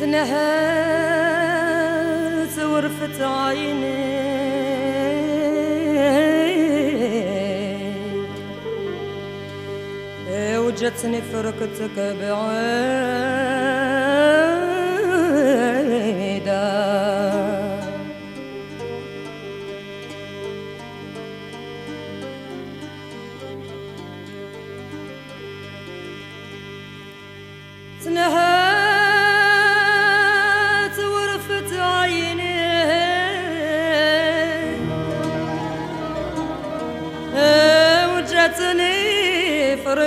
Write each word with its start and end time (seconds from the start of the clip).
تنهلت 0.00 1.56
ورفت 2.58 3.20
عيني. 3.20 4.16
إيه، 10.28 10.58
وجتني 10.58 11.22
فركتك 11.32 11.96
بعين. 11.98 13.75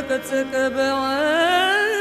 فرقتك 0.09 0.53
بعيدة 0.73 1.99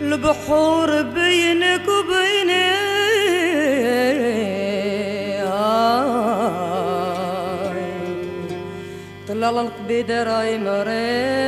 البحور 0.00 1.02
بينك 1.02 1.88
وبيني 1.88 2.74
طلع 9.28 9.50
القبيد 9.50 10.10
راي 10.10 10.58
مريدة 10.58 11.43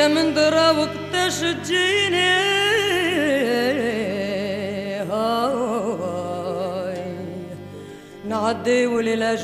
يا 0.00 0.08
من 0.08 0.34
درا 0.34 0.70
وقت 0.70 0.96
تشجيني 1.12 2.30
هاي 5.10 7.02
نعدي 8.28 8.86
وليلة 8.86 9.34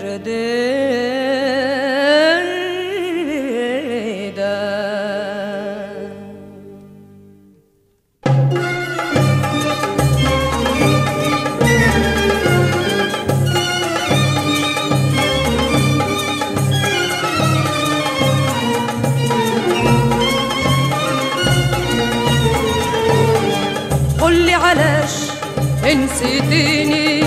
نسيتيني 25.95 27.23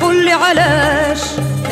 قولي 0.00 0.32
علاش 0.32 1.20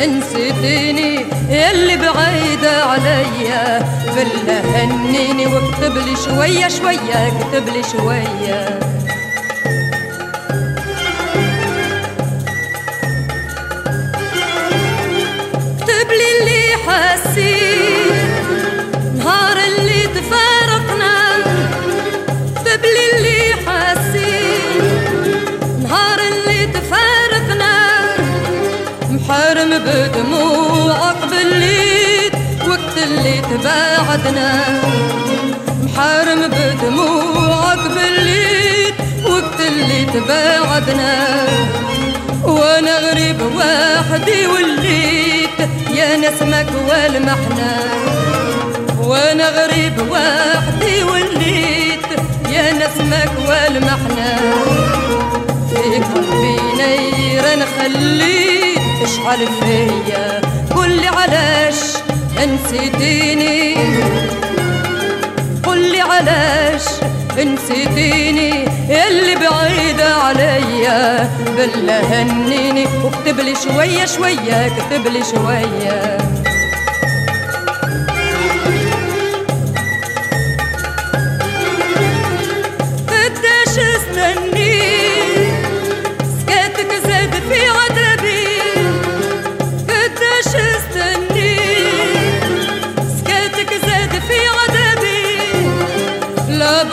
نسيتيني 0.01 1.25
يلي 1.49 1.97
بعيدة 1.97 2.83
عليا. 2.83 3.79
بالله 4.15 4.61
هنيني 4.75 5.45
واكتب 5.45 5.97
لي 5.97 6.15
شوية 6.25 6.67
شوية 6.67 7.27
اكتب 7.27 7.65
لي 7.73 7.83
شوية. 7.91 8.79
محرم 29.81 30.11
بدموعك 30.13 31.15
بالليل 31.31 32.31
وقت 32.69 32.97
اللي 32.97 33.41
تباعدنا. 33.41 34.49
محرم 35.83 36.41
بدموعك 36.47 37.79
بالليل 37.95 38.93
وقت 39.25 39.59
اللي 39.59 40.05
تباعدنا. 40.05 41.47
وأنا 42.43 42.99
غريب 42.99 43.41
وحدي 43.41 44.47
وليت 44.47 45.59
يا 45.95 46.17
نسمك 46.17 46.67
والمحنة. 46.89 47.77
وأنا 49.03 49.49
غريب 49.49 49.97
وحدي 50.11 51.03
وليت 51.03 52.07
يا 52.51 52.71
نسمك 52.73 53.31
والمحنة. 53.47 54.37
في 55.69 56.03
قلبي 56.13 56.59
نير 56.77 57.43
نخليه 57.59 58.70
اشعل 59.03 59.47
فيا 59.47 60.41
قولي 60.75 61.07
علاش 61.07 61.75
نسيتيني 62.37 63.75
قولي 65.63 66.01
علاش 66.01 66.83
نسيتيني 67.37 68.65
يلي 68.89 69.35
بعيدة 69.35 70.15
عليا 70.15 71.29
بالله 71.57 72.21
هنيني. 72.21 72.85
واكتب 73.03 73.39
لي 73.39 73.53
شوية 73.55 74.05
شوية 74.05 74.65
اكتب 74.65 75.07
لي 75.07 75.21
شوية. 75.31 76.17
قداش 83.07 83.75
استني 83.79 84.60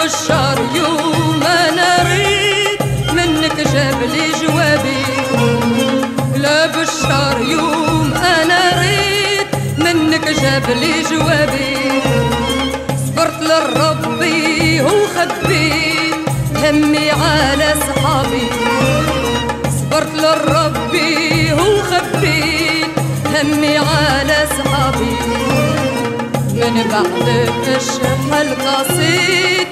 لا 0.09 0.15
بالشهر 0.15 0.59
يوم 0.75 1.43
أنا 1.43 2.03
ريت 2.09 2.83
منك 3.13 3.57
جاب 3.75 4.03
لي 4.03 4.33
جوابي. 4.41 5.05
لا 6.37 6.67
بالشهر 6.67 7.41
يوم 7.41 8.15
أنا 8.15 8.81
ريت 8.81 9.49
منك 9.79 10.29
جاب 10.29 10.71
لي 10.71 11.03
جوابي. 11.11 12.03
صبرت 13.07 13.43
لربي 13.43 14.81
وخبيت 14.83 16.15
همي 16.65 17.11
على 17.11 17.75
صحابي 17.89 18.49
صبرت 19.81 20.15
لربي 20.15 21.53
وخبيت 21.53 22.89
همي 23.35 23.79
على 23.79 24.47
صحابي 24.59 25.17
من 26.55 26.85
بعد 26.91 27.29
الشح 27.77 28.41
القصيد 28.41 29.69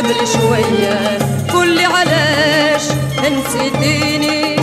لي 0.00 0.26
شوية. 0.26 1.18
قولي 1.52 1.84
علاش 1.84 2.82
نسيتيني 3.18 4.56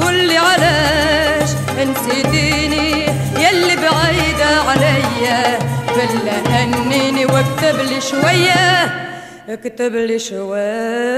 قولي 0.00 0.38
علاش 0.38 1.48
نسيتيني 1.78 3.06
يلي 3.38 3.76
بعيدة 3.76 4.60
عليا. 4.68 5.58
بالله 5.96 6.42
هنيني 6.46 7.26
واكتب 7.26 7.76
لي 7.80 8.00
شوية. 8.00 8.64
اكتب 9.48 9.94
لي 9.94 10.18
شوال 10.18 11.14